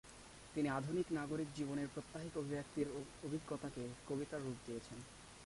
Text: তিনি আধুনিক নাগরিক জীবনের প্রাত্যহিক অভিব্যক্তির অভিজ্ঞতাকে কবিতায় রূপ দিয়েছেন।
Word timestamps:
তিনি 0.53 0.69
আধুনিক 0.69 1.07
নাগরিক 1.11 1.49
জীবনের 1.55 1.87
প্রাত্যহিক 1.87 2.33
অভিব্যক্তির 2.37 2.87
অভিজ্ঞতাকে 3.23 3.83
কবিতায় 4.07 4.43
রূপ 4.43 4.57
দিয়েছেন। 4.65 4.97